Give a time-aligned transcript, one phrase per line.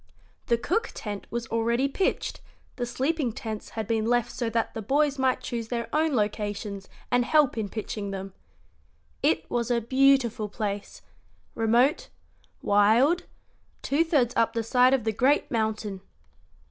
[0.47, 2.41] The cook tent was already pitched;
[2.75, 6.89] the sleeping tents had been left so that the boys might choose their own locations
[7.11, 8.33] and help in pitching them.
[9.21, 11.03] It was a beautiful place
[11.53, 12.07] remote,
[12.63, 13.27] wild,
[13.83, 16.01] two thirds up the side of the great mountain.